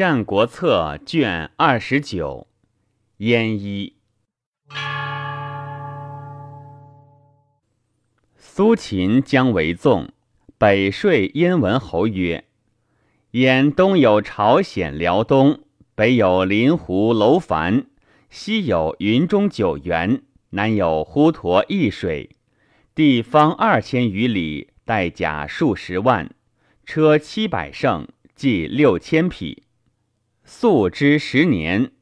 [0.00, 2.46] 战国策》卷二十九，
[3.18, 3.96] 燕一。
[8.34, 10.08] 苏秦将为纵，
[10.56, 12.46] 北说燕文侯曰
[13.32, 15.60] ：“燕东有朝鲜辽东，
[15.94, 17.84] 北有临湖楼烦，
[18.30, 20.22] 西有云中九原，
[20.52, 22.36] 南有滹沱易水，
[22.94, 26.34] 地方二千余里，带甲数十万，
[26.86, 29.64] 车七百乘，计六千匹。”
[30.52, 31.92] 素之十年，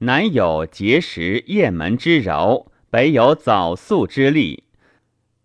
[0.00, 4.64] 南有碣石雁门之饶，北有早粟之利。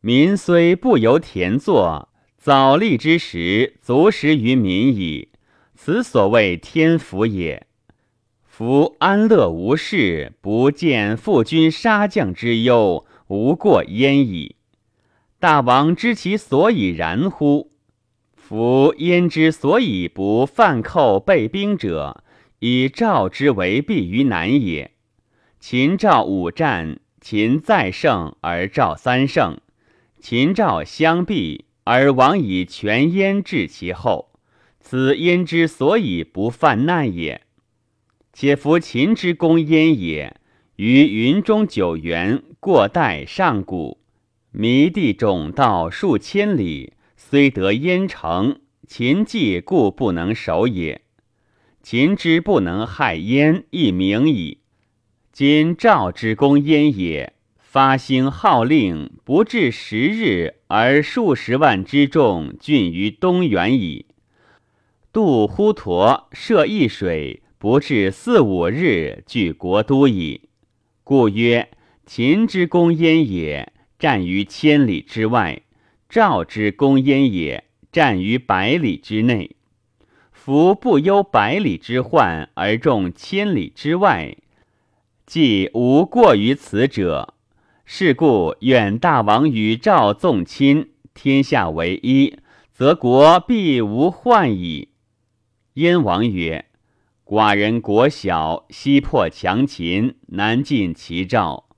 [0.02, 5.30] 民虽不由田作，早立之时，足食于民矣。
[5.74, 7.66] 此所谓天福也。
[8.44, 14.58] 夫安乐无事，不见父君杀将之忧，无过焉矣。
[15.40, 17.72] 大王知其所以然乎？
[18.36, 22.23] 夫焉之所以不犯寇备兵者？
[22.66, 24.92] 以赵之为避于南也。
[25.60, 29.60] 秦赵五战，秦再胜而赵三胜，
[30.22, 34.30] 秦赵相避而王以全燕至其后，
[34.80, 37.42] 此燕之所以不犯难也。
[38.32, 40.38] 且夫秦之攻燕也，
[40.78, 44.00] 于云中九原过代上谷，
[44.52, 51.02] 弥地种道数千里，虽得燕城，秦计故不能守也。
[51.84, 54.60] 秦之不能害燕，亦明矣。
[55.34, 64.06] 今赵之攻燕也，发兴号令，不至十日，而数十万之众郡于东原矣。
[65.12, 70.48] 渡滹沱，涉易水，不至四五日，据国都矣。
[71.04, 71.68] 故曰：
[72.06, 75.64] 秦之攻燕也，战于千里之外；
[76.08, 79.58] 赵之攻燕也，战于百里之内。
[80.46, 84.36] 夫不忧百里之患而重千里之外，
[85.26, 87.36] 既无过于此者。
[87.86, 92.40] 是故远大王与赵纵亲，天下为一，
[92.74, 94.90] 则国必无患矣。
[95.76, 96.66] 燕王曰
[97.24, 101.70] ：“寡人国小，西破强秦，南尽齐赵。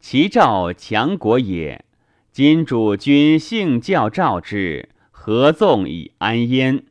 [0.00, 1.84] 齐赵强国也。
[2.32, 6.84] 今主君幸教赵之，何纵以安燕？”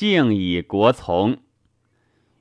[0.00, 1.36] 敬以国从，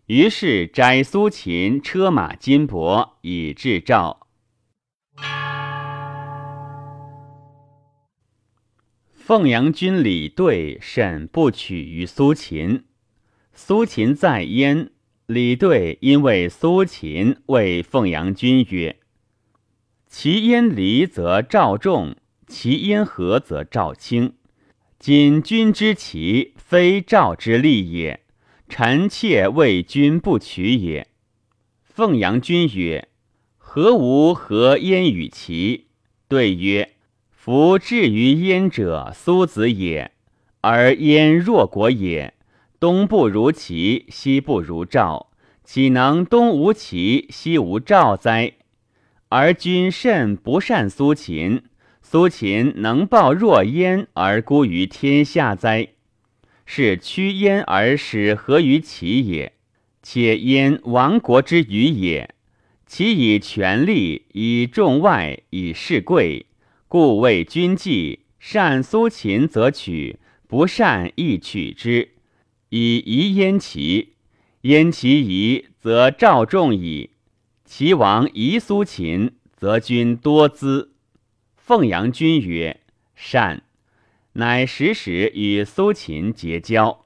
[0.05, 4.27] 于是摘苏秦车马金帛以至赵。
[9.11, 12.85] 凤阳君李兑审不取于苏秦。
[13.51, 14.91] 苏秦在燕，
[15.25, 19.01] 李兑因为苏秦谓凤阳君曰
[20.07, 22.15] ：“其因离则赵重，
[22.47, 24.35] 其因和则赵轻。”
[24.99, 28.19] 今君之齐，非赵之利也。
[28.67, 31.07] 臣妾为君不取也。
[31.85, 33.07] 凤阳君曰
[33.57, 35.85] ：“何无何焉与齐？”
[36.27, 36.95] 对曰
[37.31, 40.11] ：“夫至于燕者，苏子也。
[40.59, 42.33] 而燕弱国也，
[42.77, 45.31] 东不如齐，西不如赵，
[45.63, 48.51] 岂能东无齐，西无赵哉？
[49.29, 51.63] 而君甚不善苏秦。”
[52.11, 55.89] 苏秦能报若燕而孤于天下哉？
[56.65, 59.53] 是屈燕而使合于齐也。
[60.01, 62.33] 且燕亡国之余也。
[62.87, 66.47] 其以权力，以重外，以势贵，
[66.87, 68.21] 故为君计。
[68.39, 70.17] 善苏秦则取，
[70.47, 72.13] 不善亦取之，
[72.69, 74.13] 以夷燕齐。
[74.61, 77.11] 燕齐夷，则赵重矣。
[77.65, 80.88] 齐王夷苏秦，则君多资。
[81.69, 82.79] 凤阳君曰
[83.13, 83.61] ：“善。”
[84.33, 87.05] 乃时时与苏秦结交。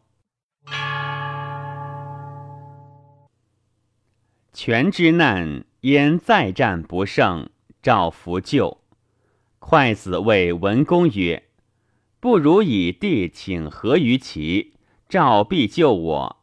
[4.54, 7.50] 权之难，燕再战不胜，
[7.82, 8.78] 赵弗救。
[9.60, 11.44] 快子谓文公曰
[12.22, 14.76] ：“不如以地请和于齐，
[15.10, 16.38] 赵必救我。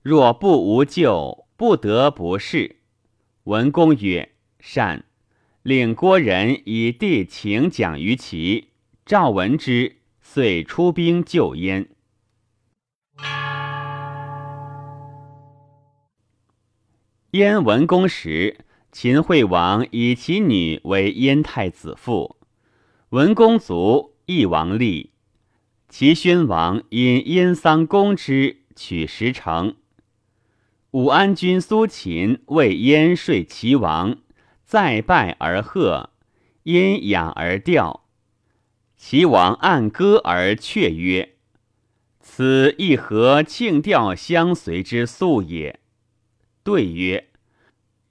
[0.00, 2.76] 若不无救，不得不是。”
[3.44, 5.04] 文公曰：“善。”
[5.62, 8.68] 令郭人以地请讲于齐，
[9.04, 11.88] 赵闻之，遂出兵救燕。
[17.32, 18.58] 燕文公时，
[18.92, 22.36] 秦惠王以其女为燕太子妇。
[23.10, 25.10] 文公卒，义王立。
[25.88, 29.74] 齐宣王因燕丧公之，取十城。
[30.92, 34.18] 武安君苏秦为燕说齐王。
[34.68, 36.10] 再拜而贺，
[36.64, 38.04] 因仰而吊。
[38.98, 41.36] 齐王按歌而却曰
[42.20, 45.80] ：“此一何庆吊相随之素也？”
[46.62, 47.28] 对曰：“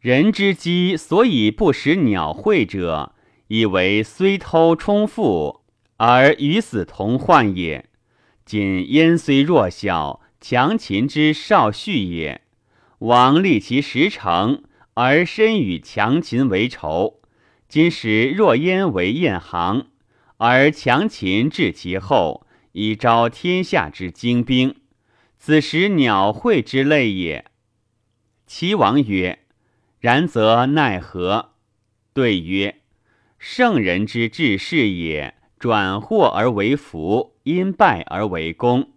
[0.02, 3.14] 人之机所以不食鸟会者，
[3.50, 5.62] 以为虽偷充腹，
[5.98, 7.88] 而与死同患也。
[8.44, 12.42] 今燕虽弱小，强秦之少畜也。
[12.98, 14.64] 王立其十成，
[15.00, 17.22] 而身与强秦为仇。
[17.70, 19.90] 今使若燕为燕行，
[20.38, 24.74] 而强秦至其后，以招天下之精兵。
[25.38, 27.46] 此时鸟会之类也。”
[28.48, 29.38] 齐王曰
[30.02, 31.52] ：“然则奈何？”
[32.12, 32.82] 对曰
[33.38, 38.94] ：“圣人之治世也，转祸而为福，因败而为功。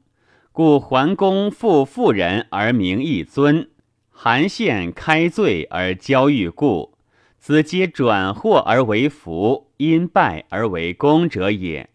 [0.51, 3.69] 故桓公复妇人而名一尊，
[4.23, 6.93] 韩献开罪而交欲故，
[7.39, 11.89] 此皆转祸而为福，因败而为功者也。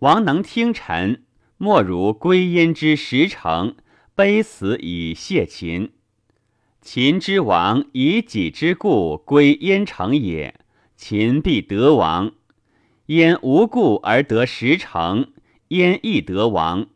[0.00, 1.24] 王能听臣，
[1.56, 3.76] 莫如归燕之十成，
[4.14, 5.92] 悲死以谢秦。”
[6.82, 10.54] 秦之王以己之故归燕城也，
[10.96, 12.32] 秦必得王；
[13.06, 15.32] 燕无故而得十城，
[15.68, 16.88] 燕亦得王。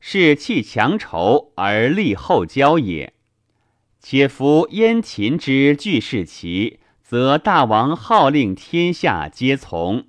[0.00, 3.12] 是弃强仇而立后交也。
[4.04, 10.06] 且夫燕秦之俱是齐，则大王号令天下皆从。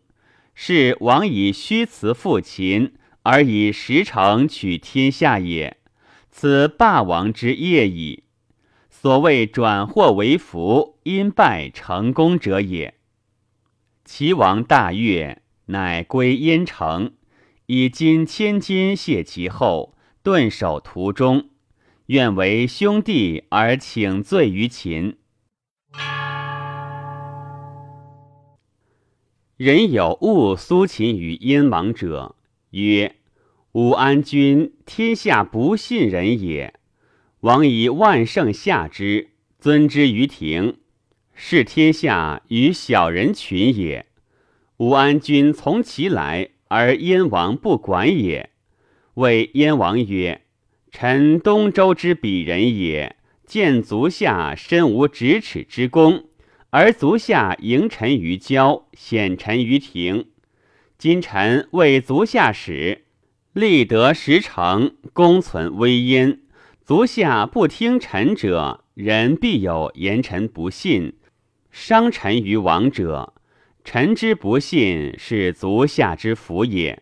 [0.55, 5.77] 是王以虚辞复秦，而以实诚取天下也。
[6.31, 8.23] 此霸王之业矣。
[8.89, 12.95] 所谓转祸为福，因败成功者也。
[14.03, 17.13] 齐王大悦，乃归燕城，
[17.67, 21.49] 以金千金谢其后，顿守途中，
[22.13, 25.17] 愿为兄弟而请罪于秦。
[29.57, 32.35] 人有误苏秦于燕王者，
[32.69, 33.15] 曰：
[33.71, 36.75] 武安君天下不信人也。
[37.39, 40.77] 王以万乘下之，尊之于庭，
[41.33, 44.05] 视天下与小人群也。
[44.77, 48.51] 武安君从其来，而燕王不管也。
[49.15, 50.41] 谓燕王曰
[50.95, 53.15] ：“臣东周之鄙人也，
[53.47, 56.25] 见足下身无咫尺之功，
[56.69, 60.27] 而足下迎臣于郊，显臣于庭。
[60.99, 63.05] 今臣为足下使，
[63.53, 66.39] 立得十成，功存威焉。”
[66.85, 71.13] 足下不听臣者，人必有言臣不信，
[71.71, 73.33] 伤臣于王者。
[73.83, 77.01] 臣之不信，是足下之福也。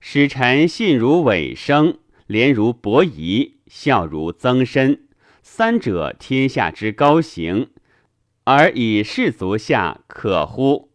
[0.00, 4.98] 使臣信如尾生，廉如伯夷，孝如曾参，
[5.42, 7.70] 三者天下之高行，
[8.44, 10.90] 而以示足下，可乎？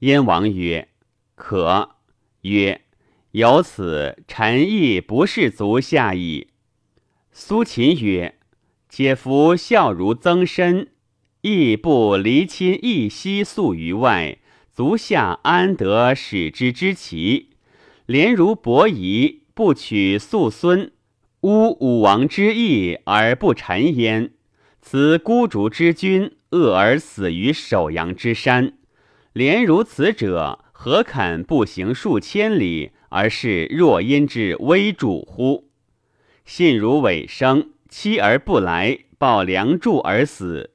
[0.00, 0.88] 燕王曰
[1.36, 1.90] ：“可。”
[2.42, 2.80] 曰
[3.30, 6.48] ：“由此，臣亦不是足下矣。”
[7.30, 8.34] 苏秦曰
[8.90, 10.88] ：“且夫孝如曾参，
[11.42, 14.38] 亦不离亲一息宿于外，
[14.72, 17.50] 足下安得使之之奇？
[18.06, 20.92] 廉如伯夷，不取素孙，
[21.40, 24.30] 污武王之义而不臣焉。
[24.80, 28.74] 此孤竹之君，恶而死于首阳之山。
[29.32, 35.64] 廉如此者，何肯步行数千里，而是若因之危主乎？”
[36.46, 40.70] 信如尾生，妻而不来，报梁柱而死。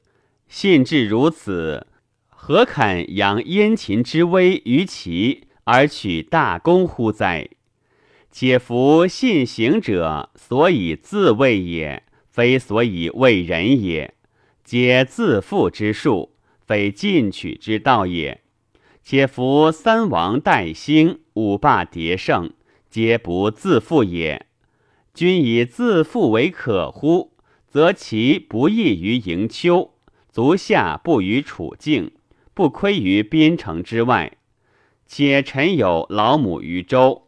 [0.50, 1.88] 信至如此，
[2.28, 7.48] 何肯扬燕秦之威于齐，而取大功乎哉？
[8.36, 14.16] 且夫信行者，所以自卫也，非所以为人也。
[14.64, 16.34] 皆自负之术，
[16.66, 18.42] 非进取之道也。
[19.04, 22.50] 且夫三王代兴，五霸迭盛，
[22.90, 24.48] 皆不自负也。
[25.14, 27.34] 君以自负为可乎？
[27.68, 29.94] 则其不益于营丘，
[30.32, 32.10] 足下不于处境，
[32.56, 34.38] 不亏于边城之外。
[35.06, 37.28] 且臣有老母于周，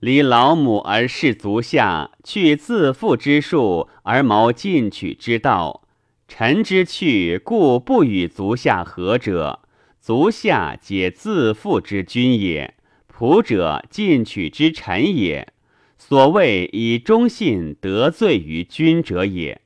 [0.00, 5.82] 离老母而视足下，去自负之术而谋进取之道。
[6.28, 9.60] 臣之去，故不与足下合者。
[10.00, 12.74] 足下皆自负之君也，
[13.12, 15.52] 仆者进取之臣也。
[15.98, 19.60] 所谓以忠信得罪于君者也。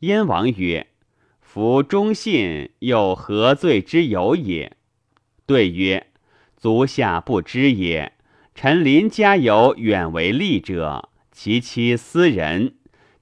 [0.00, 0.88] 燕王曰
[1.40, 4.76] ：“夫忠信又何罪之有也？”
[5.46, 6.08] 对曰
[6.56, 8.12] ：“足下不知也。
[8.54, 12.74] 臣邻家有远为利者，其妻私人，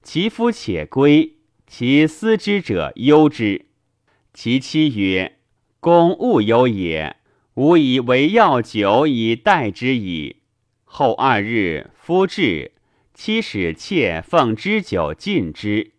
[0.03, 3.67] 其夫且归，其私之者忧之。
[4.33, 5.37] 其妻曰
[5.79, 7.15] ：‘公勿忧也，
[7.55, 10.37] 吾以为药酒以待之矣。’
[10.83, 12.73] 后二日。”夫至，
[13.13, 15.91] 妻使妾奉之酒进之，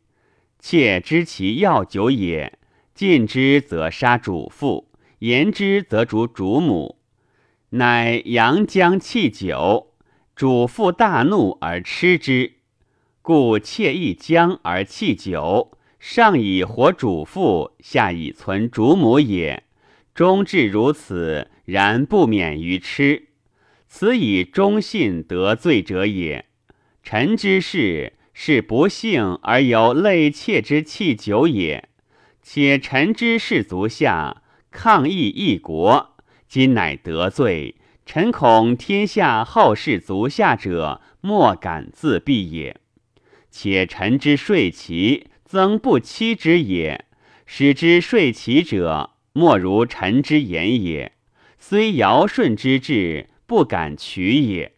[0.58, 2.58] 妾知其药酒也，
[2.92, 6.98] 禁之则杀主父，言之则逐主母。
[7.74, 9.94] 乃阳将弃酒，
[10.36, 12.52] 主父大怒而吃之，
[13.22, 19.62] 故妾亦将而弃酒，上以活主父，下以存主母也。
[20.14, 23.28] 终至如此，然不免于吃。
[23.88, 26.44] 此以忠信得罪者也。
[27.02, 31.88] 臣之事是不幸而有类妾之弃酒也。
[32.42, 36.11] 且臣之士族下抗议一国，
[36.52, 42.76] 今乃得罪，臣恐天下好事足下者莫敢自毙也。
[43.50, 47.06] 且臣之睡其，曾不欺之也。
[47.46, 51.12] 使之睡其者，莫如臣之言也。
[51.58, 53.30] 虽尧舜之志。
[53.46, 54.72] 不敢取也。